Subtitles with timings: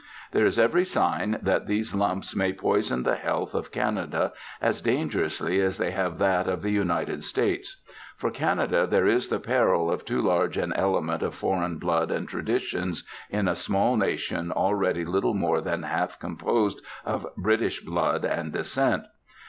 [0.31, 5.61] There is every sign that these lumps may poison the health of Canada as dangerously
[5.61, 7.79] as they have that of the United States.
[8.17, 12.27] For Canada there is the peril of too large an element of foreign blood and
[12.27, 18.51] traditions in a small nation already little more than half composed of British blood and
[18.53, 19.03] descent.